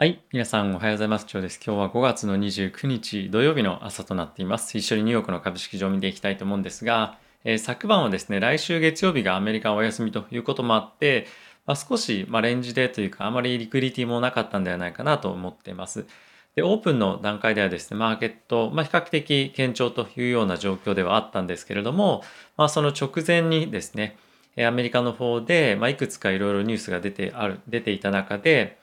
[0.00, 0.22] はい。
[0.32, 1.26] 皆さんおはようございます。
[1.28, 1.60] 今日です。
[1.66, 4.78] 今日は5月の29日土曜日の朝となっています。
[4.78, 11.26] 一緒にニューヨークの株式場を見ていきたいと思うんですが、えー、昨晩はですね、来週月曜日がアメリカお休みということもあって、
[11.66, 16.06] まあ、少し、まあ、レンジでというか、あまりリクリティもなかったんではないかなと思っています。
[16.54, 22.22] で、オープンの段階ではですね、マーケット、まあ、比較的堅調というような状況ではあったんですけれども、
[22.56, 24.16] まあ、その直前にですね、
[24.64, 28.77] アメリカの方で、ま、いくつかいろいろニュースが出てある、出ていた中で、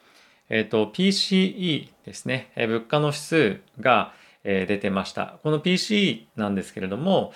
[0.49, 4.13] えっ、ー、と、PCE ですね、え物価の指数が
[4.45, 5.39] え出てました。
[5.43, 7.33] この PCE なんですけれども、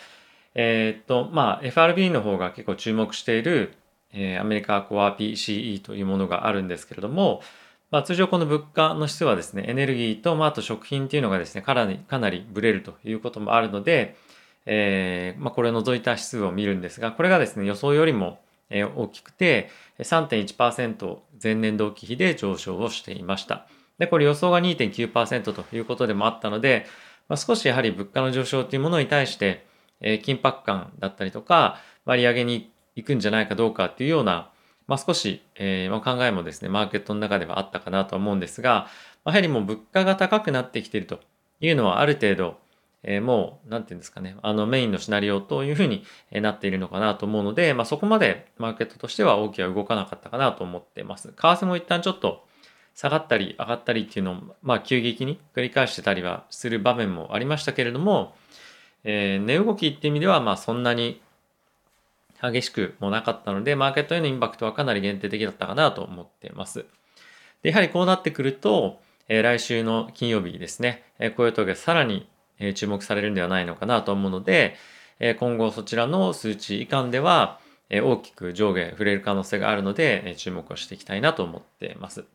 [0.56, 3.74] えっ、ー、と、まあ、FRB の方が結構注目している、
[4.14, 7.42] えー、アメリカコア PCE というものがあるんですけれども、
[7.92, 14.16] まあ、通常この物価の指数はですね、エネルギーと、まあ、あと食品っていうのがですね、かなり、かなりブレるということもあるので、
[14.68, 23.68] えー、まあ、これを除いた指数を見るんですが、これがですね、予想よりも大きくて、3.1%前年同期比で上昇をしていました。
[23.98, 26.86] で、これ予想が2.9%ということでもあったので、
[27.28, 29.66] まあ、少しやはり物価の上昇というものに対して、
[30.02, 34.52] えー、緊迫感だったりとか、割り上げに行くんじゃないかどうかっていうような、
[34.88, 38.88] まあ、少し、えー、考えもですね、マーケットの中ではあったかなと思うんですが、
[39.24, 41.20] まやはりもう物価が高くなってきていると
[41.60, 42.58] いうのはある程度、
[43.04, 51.30] え、もう、なんていうんですかね、あのメインのシナリオというふうになっているのかなと思うので、まあ、そこまでマーケットとしては大きく動かなかったかなと思ってます。
[51.30, 52.46] 為替も一旦ちょっと
[52.96, 58.36] 下がったり上がったりっていうのを、まあ、急激に繰り返してたりはする場面もありましたけれども、
[59.06, 61.22] えー、値動きっていう意味では、まあ、そんなに
[62.42, 66.86] 激しくもなかったので、マーケットへのインパクトはかなり限定的だったかなと思ってます。
[67.64, 72.28] で、やはりこうなってくると、えー、来週の金曜日ですね、えー、雇用統計さらに
[72.60, 74.76] え注目されるんではないのかなと思うので、
[75.20, 82.26] え今後そちらの数値以下では、え大きく上下触れる可能性があるので、え注目をしていきたいなと思っています。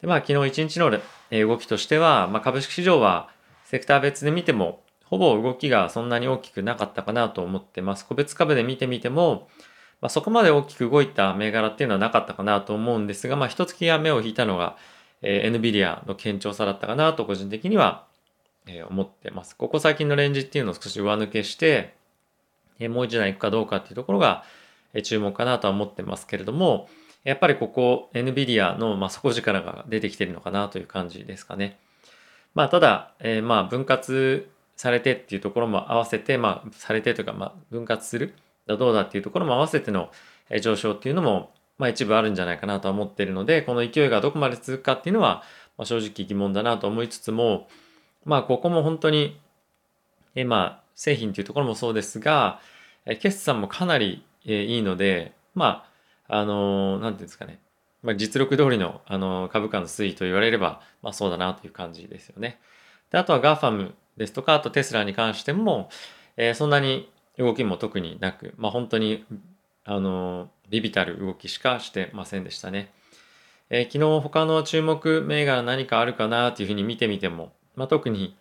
[0.00, 0.90] でまあ、昨日一日の
[1.30, 3.30] え動きとしては、まあ、株式市場は
[3.64, 8.06] セクター別で見ても、ほぼ動きがそんなに大きくなかったかなと思ってます。
[8.06, 9.48] 個別株で見てみても、
[10.00, 14.76] まあ、そこまで大きく動いた銘柄っていうのはなかったかなと思うんですが、まあ、一月が目を引いたのが、
[15.22, 18.04] えー、NVIDIA の堅調さだったかなと個人的には
[18.66, 19.56] え思ってます。
[19.56, 21.94] ここ最近のレンジっていうのを少し上抜けして、
[22.78, 24.44] えもう一段行くかどうかっていうところが、
[24.94, 26.88] え注目かなとは思ってますけれども、
[27.24, 31.78] やっぱりここ NVIDIA の、まあ、底力が出てきてるのかなという感じですかね。
[32.54, 38.34] まあ、ただ、えー、まあ、分割されてっていうところも合わせて、まあ、されてというか、まあ、分割する
[38.66, 40.10] だどうだっていうところも合わせての
[40.60, 45.42] 上昇っていうのも、まあ、一部あるんじゃないかなとは思ってるので、この勢いがどこまで続くかっていうのは、
[45.78, 47.68] まあ、正直疑問だなと思いつつも、
[48.24, 49.40] まあ、ここも本当に、
[50.34, 52.60] えまあ、製品というところもそうですが、
[53.04, 55.86] え決算もかなり、えいいので、ま
[56.28, 57.60] あ、あの、なんていうんですかね、
[58.02, 62.58] まあ、実力通りの、あの株価の推移と言われれば、まあ、そうだなという感じですよね。
[63.10, 65.88] であとは GAFAM ですとか、あとテスラに関しても、
[66.36, 69.24] えー、そんなに動きも特になく、まあ、本当に、
[69.84, 72.92] あの、ビビたる動きしかしてませんでしたね。
[73.70, 78.36] えー、昨日他の注目銘柄何かあるかなというふうに見てみても、まあ、特に、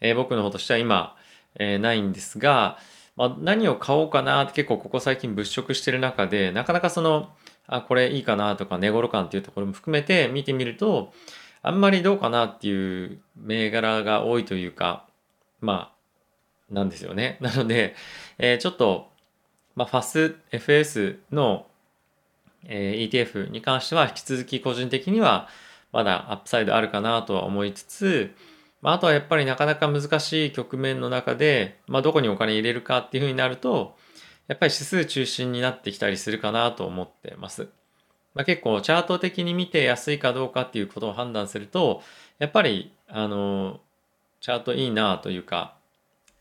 [0.00, 1.16] えー、僕の方としては今、
[1.56, 2.78] えー、ないんですが、
[3.16, 7.30] まあ、何を買おうかなって結構ここ最近物色してる中で、なかなかその、
[7.66, 11.12] あ、これいいかなとか、寝頃感っていうところも含めて見てみると、
[11.62, 15.06] あんまりどうかなっていう銘柄が多いというか、
[15.60, 15.92] ま
[16.70, 17.38] あ、なんですよね。
[17.42, 17.94] なので、
[18.38, 19.10] えー、ちょっと、
[19.74, 21.66] まあ、ファス FS の、
[22.66, 25.48] えー、ETF に関しては引き続き個人的には
[25.92, 28.34] まだアップサイドあるかなとは思いつつ、
[28.80, 33.96] まあ、あとはやっぱりなかなか難しい局面の中で、まあ、どこにお金入れるかっていうふうになると、
[34.46, 37.68] やっぱり指数中心になってきたりするかなと思ってます。
[38.34, 42.02] まあ、結構チャート的に見て安いかどうかっていうことを判断すると、
[42.38, 43.80] やっぱり、あの、
[44.40, 45.76] チャートいいなというか、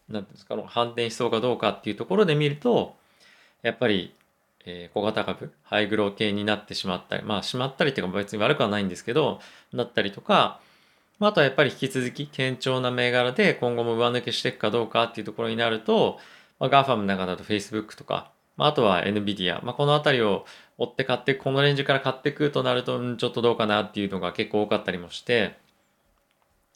[0.08, 2.96] なんていうんですか、反転しそうかどうかっていうところで見ると、
[3.64, 4.14] やっぱり、
[4.66, 9.40] えー、小型株、ハイグロー系になってしまったり、まあ、しまったりっていうか別に悪くはないんですけど、
[9.74, 10.60] なったりとか、
[11.28, 16.20] あ、あとはやっぱり引き続き堅調な銘柄で今後も上抜けしていくかどうかっていうところになると、
[16.60, 20.46] まあ、GAFAM の中だと Facebook とか、まあ、あとは NVIDIA、まあ、このあたりを
[20.78, 25.58] 追って買ってこのレンジから買っていくとなると、ちょっとどうかなっていうのが結構多かったりもして、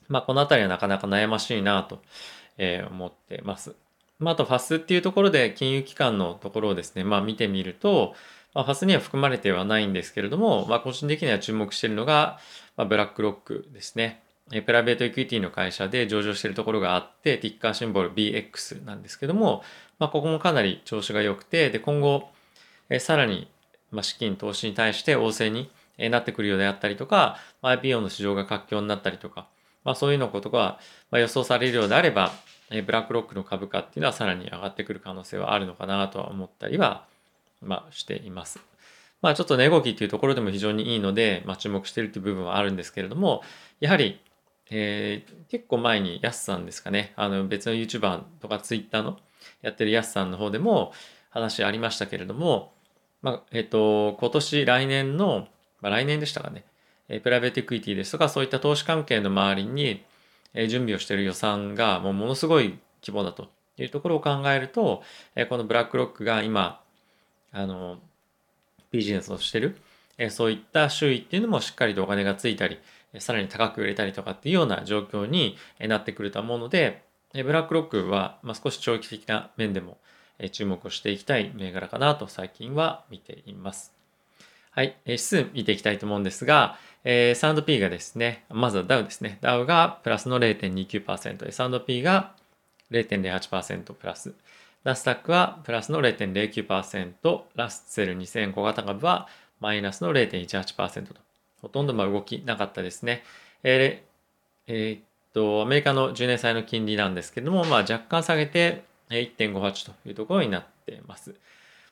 [0.08, 2.02] まあ、このあたりはなかなか悩ましいなと、
[2.58, 3.76] え、思ってます。
[4.20, 8.14] まあ、あとファスっていうところで金融機関のところをですね、まあ、見てみると、
[8.54, 12.40] まあ、ファスには含まれてはないんですけれども、まあ、個人的には注目しているのが、
[12.76, 14.22] まあ、ブラックロックですね。
[14.60, 19.64] プライベートエクイティの会社で上場しているところがあって、ティッカーシンボル BX なんですけども、
[19.98, 22.30] まあ、ここもかなり調子が良くて、で、今後、
[22.90, 23.50] えさらに、
[23.92, 25.72] ま、資金投資に対して旺盛に
[26.10, 29.48] なってくるようであったりとか、IPO の市場が活況になったりとか、
[29.84, 30.80] まあ、そういうのことが
[31.12, 32.34] 予想されるようであれば、
[32.70, 37.06] えブラックロックの株価っていうのはさらに上がってくる可能性はあるのかなとは思ったりは、
[37.62, 38.60] まあ、しています。
[39.22, 43.44] まあ、ちょっと値動きっていうところでも非常にいいので、まあ、注目しているっていう部分はあるんですけれども、
[43.80, 44.20] やはり、
[44.74, 49.18] えー、結構前にヤスさんですかね、あの別の YouTuber とか Twitter の
[49.62, 50.94] やってるヤスさんの方でも
[51.30, 52.74] 話ありましたけれども、
[53.22, 55.48] まあ、えっ、ー、と、今年来年の、
[55.82, 56.64] まあ、来年でしたかね、
[57.10, 60.04] えプライベートエクイティですとかそういった投資関係の周りに、
[60.54, 65.04] え準備をしている予算がもうものすごい規模だというところを考えると、
[65.36, 66.82] えこのブラックロックが今
[67.52, 68.00] あの
[68.92, 69.78] ビジネスをしてる、
[70.18, 72.80] えそういった周囲っていうのもしっかりとお金がついたり
[73.20, 77.04] さらに高く売れたりとかっていうような状況になってくると思うので
[77.34, 79.98] ブラックロックは、少し長期的な面でも
[80.52, 83.94] 注目をしていきたい銘柄かなと最近は見ています。
[84.72, 89.38] はい、指数見ていきたいと思うんですが、えー、S&P がですね、まずはダウですね。
[89.42, 92.36] ダウがプラスの0.29%、S&P が
[92.90, 94.34] 0.08%プラス、
[94.84, 99.28] ナスダックはプラスの0.09%、ラッセル2000小型株は
[99.60, 101.16] マイナスの0.18%と、
[101.62, 103.24] ほとんどま動きなかったですね。
[103.64, 105.02] えー、えー、っ
[105.34, 111.36] と、アメリカの10年債の金利なんですけども、まあ、若干下げて1.58というところになっています。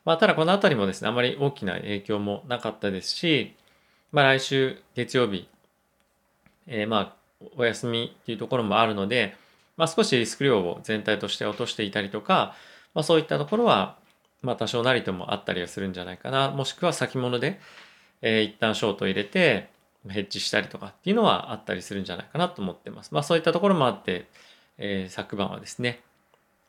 [0.06, 3.56] まあ、ただこのあたりもですね、あまり大きな影響もなかったですし、
[4.12, 5.48] まあ、来週月曜日、
[6.68, 7.20] えー、まあ
[7.58, 9.36] お休みっていうところもあるので、
[9.78, 12.56] まあ、少しリスク量を全体として落としていたりとか、
[12.94, 13.98] まあ、そういったところは、
[14.42, 17.60] まあ、多少なりともあったりはするんじゃないかなもしくは先物で、
[18.22, 19.70] えー、一旦ショート入れて
[20.08, 23.14] ヘッジしたりとかっていうのはあったりするんじゃないかなと思ってます。
[23.14, 24.28] まあ、そういったところもあって、
[24.78, 26.02] えー、昨晩はですね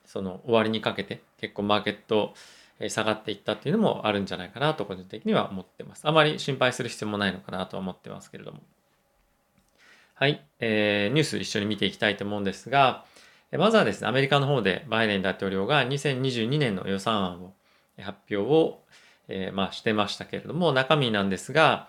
[0.04, 2.34] その終わりにかけて結構マーケット
[2.88, 6.08] 下がっていったっていうのもあるんじゃないかなと個人的には思ってます。
[6.08, 8.60] あまり心配する必要もないのかなとは思ってますけれども。
[10.14, 13.04] はい、えー、ニュース一緒に見ていきたいと思うんですが、
[13.58, 17.54] まずはですね、アメリカの方でバイデン大統領が2022年の予算案を
[17.98, 18.79] 発表を、
[19.30, 21.88] えー、まあ、してましたけれども、中身なんですが、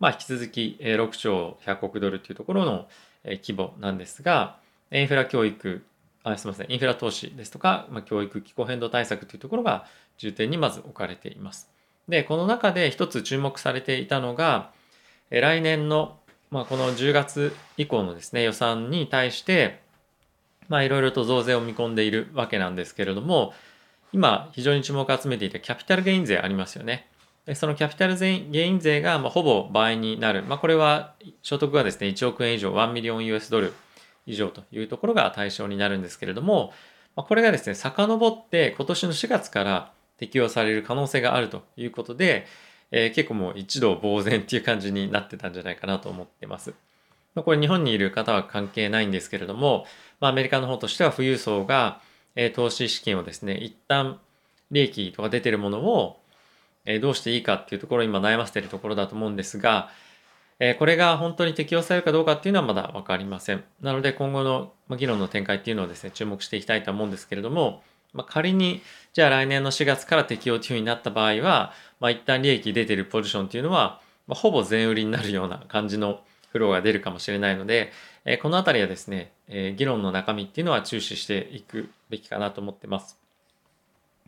[0.00, 2.88] まあ、引き続き6兆100億ドルというところの
[3.24, 4.58] 規模なんですが、
[4.90, 5.84] インフラ教育、
[6.24, 9.86] あすみません、インフラ投資ですとか、まあ、教育、気候変動対策というところが
[10.18, 11.70] 重点にまず置かれています。
[12.08, 14.72] で、この中で一つ注目されていたのが、
[15.30, 16.18] 来年の、
[16.50, 19.80] まあ、この10月以降のですね、予算に対して、
[20.68, 23.54] まあ、いろいろと増税を見込んでいるわけなんですけれども、
[24.12, 27.08] 今、非常に注目を集めていたキャピタルゲイン税ありますよね。
[27.54, 30.42] そのキャピタルゲイン税がまあほぼ倍になる。
[30.42, 33.72] まあ、これは所得がですね、1億円以上、1ミリオン US ドル
[34.26, 36.72] 以上というところが対象になるんですけれども、
[37.16, 42.46] まあ、これがですね、遡って今年の4月から適用される可能性があるということで、
[42.90, 46.74] えー、結構もう一度呆然っていう感じになってたんじゃないかなと思ってます。
[47.34, 49.86] まあ、これ日本にいる方は関係ないんですけれども、
[50.20, 52.00] まあ、アメリカの方としては富裕層が、
[52.36, 54.20] えー、投資資金をですね、一旦
[54.70, 56.20] 利益とか出てるものを、
[56.84, 59.90] えー、どうしていいかっていうところを今悩ませているところだと思うんですが、
[60.58, 63.64] えこれが本当に適用されるかどうかっていうのはまだ分かりません。
[63.80, 67.82] なので今後の議論の展開っていうのをですね、注目していきたいと思うんですけれども、
[68.12, 68.82] まあ、仮に
[69.12, 76.20] じゃあ来年の4月から適用というふうになった場合は、まあ、一旦利益出てるポジションっていうのは、まあ、ほぼ全売りになるような感じの
[76.50, 77.90] フローが出るかもしれないので、
[78.24, 83.18] えー、このあたりはですね、えー、議論の中身っていうのは注視していくべきかなと思ってます。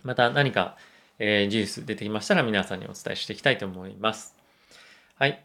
[0.03, 0.76] また何か、
[1.19, 4.35] えー、事実出てきましたら皆さんにお伝えしていきたいと思います。
[5.17, 5.45] はい。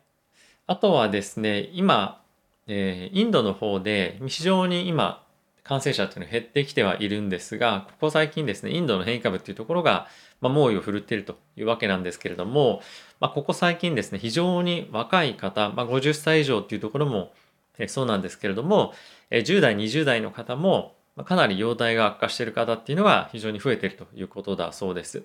[0.66, 2.22] あとはですね、今、
[2.68, 5.24] えー、インドの方で非常に今
[5.64, 10.08] 感染者っていうのは減ってきてはいるんですが、ここ最近ですね、インドの変異株っていうところが、
[10.42, 12.82] まあ、猛威を振るっているというわけなんですけれども、
[13.20, 17.34] まあ、ここ最近ですね、非常に若い方、まあ、50歳以上っていうところも
[17.80, 18.94] えそうなんですけれども、
[19.32, 25.24] え10代、20代の方も、かなり容体が悪化している方っていうのが非常に増えているということだそうです。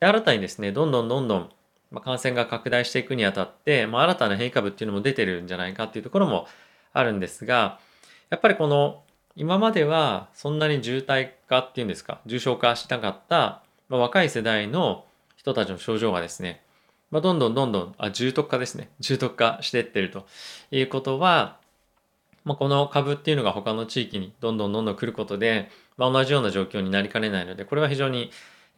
[0.00, 1.50] で新たにですね、どんどんどんどん
[2.00, 6.46] 感染が拡大していくにあたって、まあ、新たな変異株っていうのも出てるんじゃないかっていうところも
[6.92, 7.78] あるんですが、
[8.30, 9.02] やっぱりこの
[9.36, 15.04] 今まではそんなに渋滞化っていうんですか、重症化しなかった、まあ、若い世代の
[15.36, 16.62] 人たちの症状がですね、
[17.10, 18.90] まあ、どんどんどんどん、あ、重篤化ですね。
[18.98, 20.26] 重篤化してってると
[20.70, 21.58] いうことは、
[22.44, 28.30] まあ、この株っていうのが他の地域にどんどんどんどん来ることで、まあ、同じような状況になりかねないので、これは非常に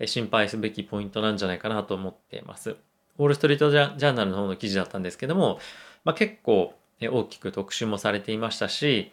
[0.04, 2.70] 心配すべきポイントなんじゃないかなと思っています。
[3.18, 5.58] ウォール・ストリート・ジャーナルの方の記事だったんですけども、
[6.04, 9.10] まあ、結構大きく特集もされていましたし、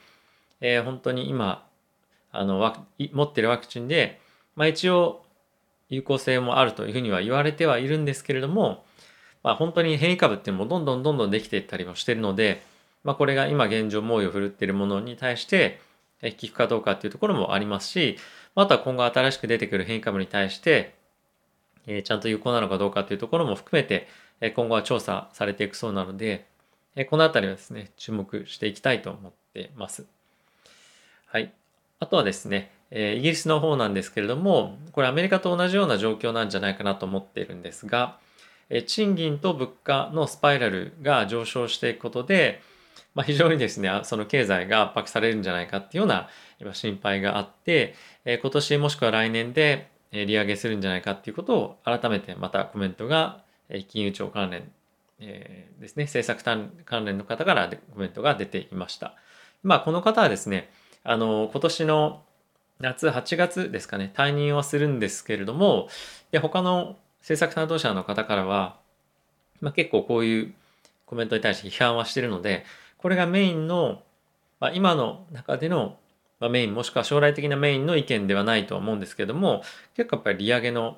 [0.61, 1.65] えー、本当に今
[2.31, 2.75] あの
[3.11, 4.19] 持ってるワクチンで、
[4.55, 5.23] まあ、一応
[5.89, 8.83] 有効性もあるというふうには言われてはいるんですけれども、
[9.41, 12.63] まあ、本当に変異株っていうのもどんどんどんどんできていったりもしてるので、
[13.03, 15.79] まあ、これが今現状猛威を振るっているものに対して
[16.21, 18.17] 効くかどうかっていうところもありますし
[18.55, 20.93] あとは今後新しく出てくる変異株に対して
[21.87, 24.07] えちゃんと有効なのかどうかっていうところも含めて、
[24.41, 26.45] え今後は調査されていくそうなので、
[26.95, 30.05] えこのあたりはですね、注目していきたいと思っています。
[31.25, 31.51] はい。
[31.99, 38.19] あとはですね、えイギリスの方なんですけれども、これアメリカと同じような状況なんじゃないかなと思っているんですが、
[38.69, 42.61] え賃金と物価のスパイラルが上昇していくことで、
[43.15, 46.29] まあ、非常にですね、その経済が圧迫されるんじゃないかっていうような
[46.73, 53.43] 心配があって、え今年もしくは来年で利上げするんじゃないかっていうことを改めてまたコメントが
[53.87, 54.71] 金融庁関連
[55.19, 56.43] えですね政策
[56.85, 59.15] 関連の方からコメントが出ていました。
[59.61, 60.69] まあこの方はですね
[61.03, 62.23] あの今年の
[62.79, 65.87] 夏8月ですかね退任はするんですけれども
[66.31, 68.77] で他の政策担当者の方からは、
[69.61, 70.53] まあ、結構こういう
[71.05, 72.65] コメントに対して批判はしてるので
[73.03, 74.01] これがメインの、
[74.59, 75.97] まあ、今の中での
[76.39, 79.63] ま、メインもしくは将来的なメインの意見ではないとは思うんですけども
[79.95, 80.97] 結構やっぱり利上げの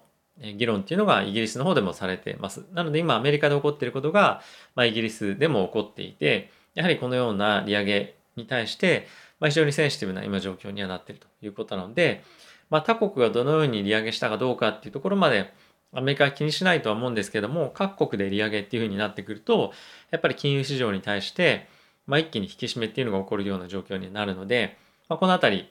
[0.57, 2.65] 議論っていうのがイギリスの方でもされてます。
[2.73, 4.41] なので今アメリカで起こっていることが、
[4.75, 9.07] まあ、イギリスでも起こっていてやはりこのような利上げに対して、
[9.39, 12.23] まあ、非常にセンシティブな今状況にはなっているということなので、
[12.69, 15.53] まあ、他国がどのように利上げしたかどうかっていうところまで
[15.93, 19.71] アメリカは気にしないとは思うんですけども各国で利上げっていうふうになってくると
[20.11, 21.67] やっぱり金融市場に対して、
[22.07, 24.77] まあ、一気に引き締めっていうのが起こるような状況になるので、
[25.09, 25.69] まあ、このあたり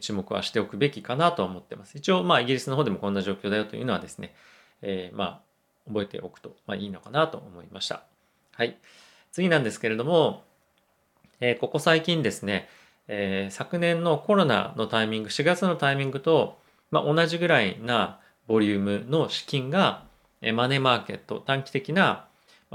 [0.00, 1.96] 注目はしておくべきかなと思ってます。
[1.96, 4.34] 一応、まあ、イギリスの方でもこんな状況だよというのはですね、
[4.82, 5.42] えー、ま
[5.86, 8.02] あ、覚えておくと、まあ、いいのかなと思いました。
[8.52, 8.76] はい。
[9.32, 10.42] 次なんですけれども、
[11.40, 12.68] えー、ここ最近ですね、
[13.08, 16.58] えー、昨年のコロナのタイミング、4月のタイミングと、
[16.90, 20.04] まあ、同じぐらいなボリュームの資金が、
[20.40, 22.26] え、マネーマーケット、短期的な、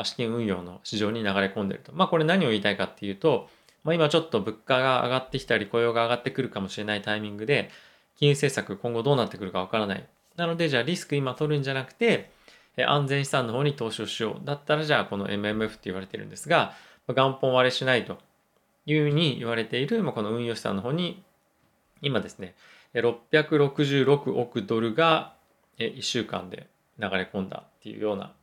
[0.02, 1.94] まあ、資金運用の市場に流れ込んでると。
[1.94, 3.48] まあ、これ何を言いたいかっていうと、
[3.84, 7.70] まあ、今ちょっと物価が上がってきたり雇用が上がってくるかもしれないタイミングで
[8.18, 10.08] 金融政策今後どうなってくるかわからない。
[10.38, 12.32] なのでじゃあリスク今取るんじゃなくて
[12.78, 14.42] 安全資産の方に投資をしよう。
[14.44, 16.74] だったらじゃあこの MMF って言われてるんですが
[17.08, 18.18] 元本割れしないと
[18.88, 21.22] いうふうに言われているまあこの運用資産の方に
[22.02, 22.56] 今ですね
[22.96, 25.36] 666億ドルが
[25.78, 26.68] 1週間で
[26.98, 28.34] 流れ込んだっていうような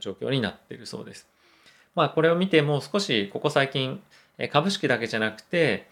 [0.00, 1.26] 状況になっているそうです。
[1.94, 4.02] まあこれを見ても少しここ最近
[4.50, 5.88] 株式だけじゃなくて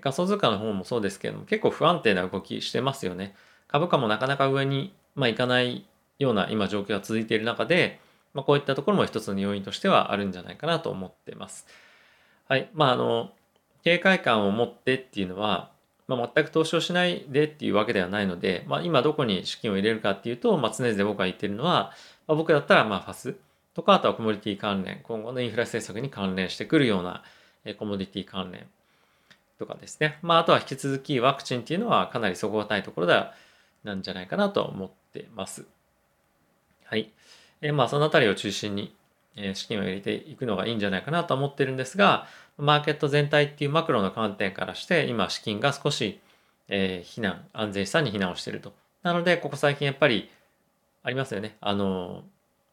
[0.00, 3.34] 仮想通貨の方もそうですけれども結構不安定な動きしてますよね。
[3.68, 5.84] 株価もなかなか上に、まあ、いかない
[6.18, 8.00] ような今状況が続いている中で、
[8.34, 11.66] まあ、こういったところも一つの要因としてはあるんじゃないかなと思っています。
[12.48, 12.70] はい。
[12.72, 13.30] まあ、あの、
[13.84, 15.70] 警戒感を持ってっていうのは、
[16.08, 21.92] まあ、全く投資をしないでっていうわけではないので、まあ、今どこに資金を入れるかっていうと、まあ、常々僕が言ってるのは、
[22.26, 23.36] まあ、僕だったらまあファス
[23.74, 27.22] とか、あとはコモディティ関連、今後のインフラ政策に関連してくるような
[27.78, 28.66] コモディティ関連
[29.58, 30.18] とかですね。
[30.22, 33.22] まあ、あとは引き続きワクチンっていうのはかなり底堅いところで
[33.84, 35.66] なんじゃないかなと思ってます。
[36.84, 37.12] はい。
[37.60, 38.94] えまあ、そのあたりを中心に、
[39.54, 42.26] 資金を入れていくのがいいんじゃないかなと思ってるんですが、
[42.56, 46.20] マーケット全体っていうマクロの観点からして、今資金が少し、
[46.68, 48.72] え避難、安全資産に避難をしていると。
[49.02, 50.30] なので、ここ最近やっぱり
[51.02, 51.56] ありますよね。
[51.60, 52.24] あの、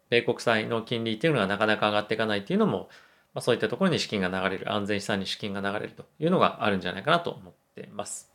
[0.10, 2.90] 米国債の金利っていうのがなかなか上がっていかないっていうのも、
[3.34, 8.32] まあ、そういったところに資金が流れる、安全資産に資金が流れるというのがあるんじゃないかなと思っています。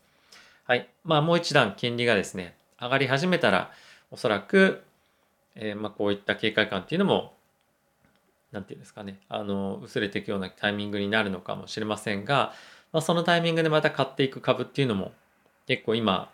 [0.65, 0.89] はい。
[1.05, 3.73] まあ、もう一段金利がですね、上がり始めたら、
[4.11, 4.83] おそらく、
[5.55, 7.35] えー、まあ、こういった警戒感っていうのも、
[8.53, 12.53] なんていうんですかね、あの、薄れていくようなタイミングになるのかもしれませんが、
[12.93, 15.13] まあ、そのタイミングでまた買っていく株っていうのも、
[15.67, 16.31] 結構今、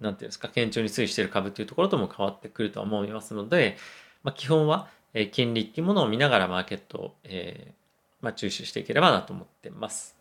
[0.00, 3.76] なんていうんですか、堅調に推移している株っていうところとも変わってくるとは思いますので、
[4.22, 4.88] まあ、基本は、
[5.32, 10.16] 金利っていうものを見ながらマーケットを、えー、まあ、注視していければなと思ってます。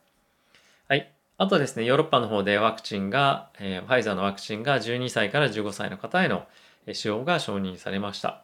[0.87, 1.11] はい。
[1.37, 6.45] あとですね、ヨーロッパの方でワクチンが、えー、ファイザーのワクチンが12歳から15歳の方への
[6.91, 8.41] 使用が承認されました。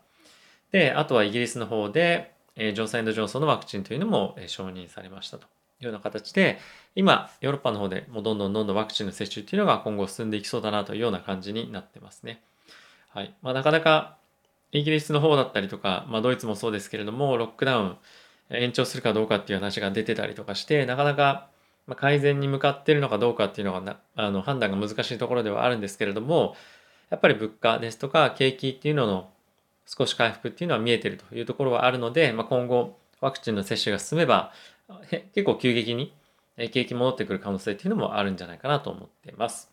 [0.71, 5.47] で、あとはイギリスの方で、え、ジョンソンジョンソンのワクチンというのも、え、承認されましたとい
[5.81, 6.59] うような形で、
[6.95, 12.41] 今、ヨーロッパの方でもうどんどんどんどんワクチンの接種っていうのが今後進んでいきそうだなというような感じになってますね。
[13.09, 13.33] はい。
[13.41, 14.17] まあ、なかなか
[14.71, 17.97] イギリスの方だったりとか、まあ、ドイツもそうですけれども、ロックダウン
[18.50, 21.47] 延長するかどうかっていう話が出てたりとかして、なかなか
[21.95, 26.55] 改善に向かってるのかどうかっていうのがなあの判断が難しいところではあるんですけれども、
[27.09, 29.29] やっぱり物価ですとか景気っていうのの
[29.86, 34.51] 少し回復っていうのは見えてるというところはあるので、まあ、今後ワクチンの接種が進めば
[35.10, 36.13] 結構急激に
[36.58, 39.72] 景気戻ってくる可能性っていうのもあるんじゃないかなと思っています。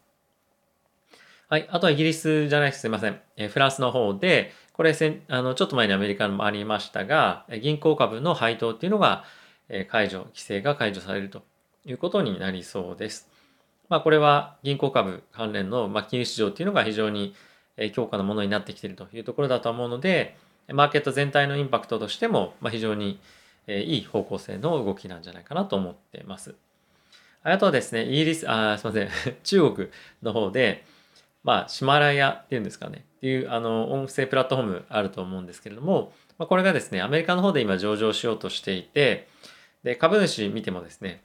[1.49, 1.69] はい。
[1.71, 3.21] あとはイギリスじゃないすすいません。
[3.37, 9.25] えフランスの方でこれせあのちょっと前にアメリカもありましたが銀行株の配当っていうのが
[9.69, 11.43] え解除規制が解除されると
[11.85, 13.29] いうことになりそうです。
[13.89, 17.35] まあ、これは銀行株関連の、まあ、金融市場っていうのが非常に
[17.93, 20.37] 強化のものになってきているというところだと思うので
[20.69, 23.19] マーケット全体のインパクトとしても、まあ、非常に
[23.67, 26.55] いい方向性の動きなんじゃないかなと思っています。
[27.45, 29.89] あとはですね、イギリス、あ、すみません、 中国
[30.23, 30.85] の方で、
[31.43, 39.29] まあ、シマラヤっていうんですかね、っていうあの音声プラットフォームあると思うんですけれども、まあ、これがですね、アメリカの方で今上場しようとしていて、
[39.83, 41.23] で、株主見てもですね、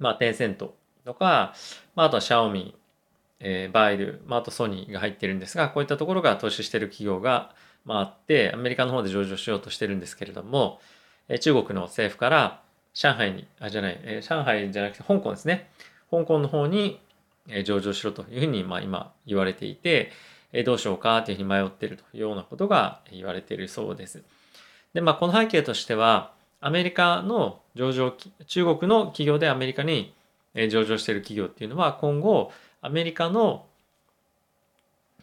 [0.00, 1.54] まあ、テンセントとか、
[1.94, 2.74] まあ、あとはシャオミ、
[3.40, 10.80] えー、バイル、まあ、あとソニーが入ってるんですが、こういったところが投資してる企業が、まあ、あって、アメリカの方で上場しようとしてるんですけれども、
[11.28, 12.60] えー、中国の政府から、
[12.94, 15.68] 上海に、あ、じゃない、えー、上海じゃなくて香港ですね。
[16.10, 17.00] 香港の方に、
[17.48, 20.12] えー、上場しろというふうに、まあ、今言われていて、
[20.52, 24.22] えー、どうしようかというふうに迷っているというようなことが言われているそうです。
[24.94, 28.14] で、まあ、この背景としては、アメリカの上場、
[28.46, 30.14] 中国の企業でアメリカに
[30.70, 32.52] 上場している企業っていうのは今後
[32.84, 33.64] アメリカの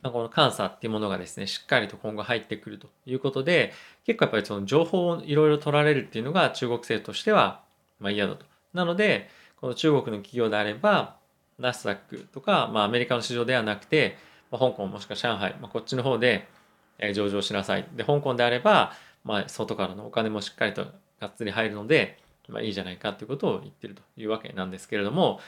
[0.03, 3.71] この監査っていうものがですね、しっかりと今後入ってくるということで、
[4.03, 7.61] 結構やっぱりその情報をいろいろ取られるっていうのが中国政府としては
[7.99, 8.47] ま嫌だと。
[8.73, 11.17] なので、この中国の企業であれば、
[11.59, 14.17] ナスダックとか、まあアメリカの市場ではなくて、
[14.49, 16.47] ま、香港もしくは上海、まあ、こっちの方で
[17.13, 17.87] 上場しなさい。
[17.95, 20.87] で、香港であれば、まあ外からのお金もしっかりと
[21.19, 22.17] がっつり入るので、
[22.49, 25.39] まあいいじゃないかということを言ってるというわけなんですけれども、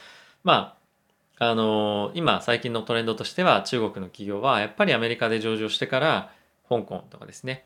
[0.44, 0.83] まあ
[1.38, 6.30] あの今最近のトレンドとしては中国の企業はやっぱりアメリカで上場してから
[6.68, 7.64] 香港とかですね、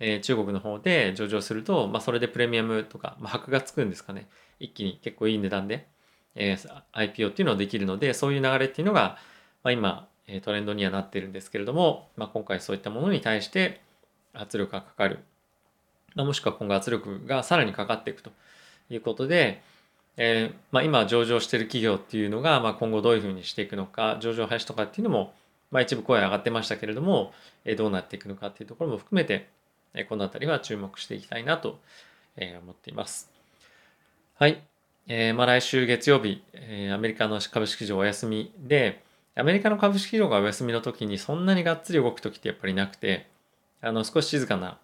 [0.00, 4.28] えー、中国の方で上場すると、まあ、それでプレミアムとか、まあ、箔がつくんですかね。
[4.58, 5.86] 一気に結構いい値段で、
[6.34, 9.18] えー、IPO っていうのをできるのでそういう流れっていうのが、
[9.62, 10.08] まあ、今
[10.42, 13.80] トレンドにはなってるんですけれども、まあ、今回そういったものに対して
[14.32, 15.20] 圧力がかかる、
[16.14, 18.30] まあ、もしくは今後圧力がさらにかかっていくと
[18.90, 19.62] いうことで、
[20.16, 25.34] えー、まあ、今上場している企業っていうのが、まあ、今後どういうふうにしていくのか上場廃止とかっていうのも、
[25.70, 27.32] まあ、一部声上がってましたけれども、
[27.64, 29.48] えー、どうなっていくのかっていうところも含めて、
[29.94, 31.78] えー、この辺りは注目していきたいなと、
[32.36, 33.30] え思っています。
[34.36, 34.60] はい。
[35.06, 39.04] えー、まあ、来週月曜日、えアメリカの株式市場お休みで、
[39.36, 43.28] アメリカの株式市場がお休みの時にそんなにがっつり動く時ってやっぱりなくて、
[43.80, 44.78] あの少し静かな、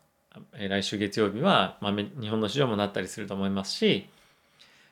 [0.55, 4.09] え来週月曜日は、まあ、日本の市場もなったりすると思いますし、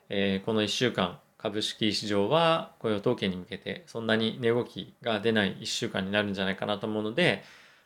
[0.09, 7.45] えー、この1週間株式市場は雇用統計に向けてそんなに値動きが出ない1週間になるんじゃないかなと思うので、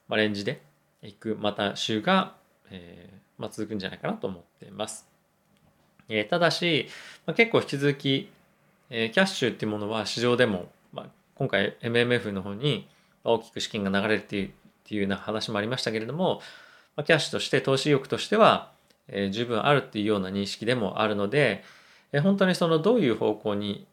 [0.08, 0.62] まあ、レンジで
[1.02, 2.34] いくまた週が、
[2.70, 5.06] えーまあ、続くんじゃないかなと思っています。
[6.08, 6.88] えー、ただし、
[7.26, 8.30] まあ、結構引き続き、
[8.90, 12.88] えー、キャッシュっていうものは市場でも、まあ、今回 MMF の方に
[13.24, 14.50] 大きく資金が流れるっていうっ
[14.84, 16.40] ていうような話もありましたけれども、
[16.96, 18.72] まあ、キャッシュとして投資意欲としては、
[19.08, 21.64] えー、十分あるっていうような認識でもあるので、
[22.12, 23.86] え本当にそのどういう方向に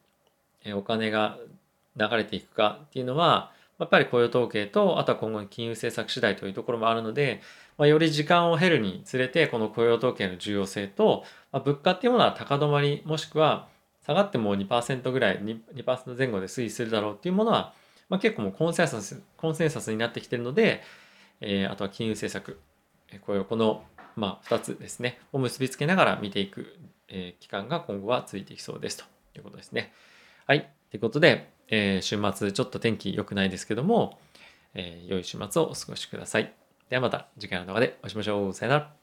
[0.74, 1.38] お金が
[1.96, 7.42] 流れていくかっていうのはやっぱり雇用統計とあとは今後の金融政策次第というところもあるので、
[7.78, 13.68] まあ、より時間を経るにつれてこの雇用統計の重要性と、まあ、物価っていうものは高止まりもしくは
[14.06, 17.74] 下がっても2%ぐらい 2%, 2前後で推移するだろうっていうものは、
[18.10, 20.82] まあ、結構もうコンセンサスコンセンサスになってきてるので、
[21.40, 22.60] えー、あとは金融政策
[23.22, 23.84] これこの、
[24.16, 26.76] まあ、2つですねを結びつけながら見ていく
[27.10, 29.04] えー、期間が今後は続いていきそうですと
[29.38, 29.94] いうことですね。
[30.46, 30.70] はい。
[30.92, 34.20] ということで、えー、週末ちょっと天気良くないですけども、
[34.74, 36.54] えー、良い週末をお過ごしください。
[36.90, 38.54] ではまた次回の動画でお会いしましょう。
[38.54, 38.99] さよなら。